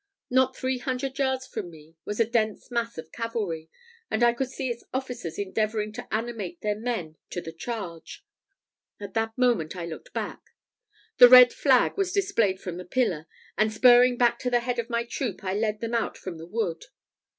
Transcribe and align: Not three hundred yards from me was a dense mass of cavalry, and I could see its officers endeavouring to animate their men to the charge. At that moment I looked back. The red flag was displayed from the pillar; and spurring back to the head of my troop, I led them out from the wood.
Not 0.31 0.55
three 0.57 0.79
hundred 0.79 1.19
yards 1.19 1.45
from 1.45 1.69
me 1.69 1.95
was 2.05 2.19
a 2.19 2.25
dense 2.25 2.71
mass 2.71 2.97
of 2.97 3.11
cavalry, 3.11 3.69
and 4.09 4.23
I 4.23 4.33
could 4.33 4.49
see 4.49 4.71
its 4.71 4.83
officers 4.91 5.37
endeavouring 5.37 5.91
to 5.93 6.11
animate 6.11 6.61
their 6.61 6.73
men 6.75 7.17
to 7.29 7.39
the 7.39 7.51
charge. 7.51 8.25
At 8.99 9.13
that 9.13 9.37
moment 9.37 9.75
I 9.75 9.85
looked 9.85 10.11
back. 10.11 10.41
The 11.19 11.29
red 11.29 11.53
flag 11.53 11.97
was 11.97 12.13
displayed 12.13 12.59
from 12.59 12.77
the 12.77 12.83
pillar; 12.85 13.27
and 13.59 13.71
spurring 13.71 14.17
back 14.17 14.39
to 14.39 14.49
the 14.49 14.61
head 14.61 14.79
of 14.79 14.89
my 14.89 15.03
troop, 15.03 15.43
I 15.43 15.53
led 15.53 15.81
them 15.81 15.93
out 15.93 16.17
from 16.17 16.39
the 16.39 16.47
wood. 16.47 16.85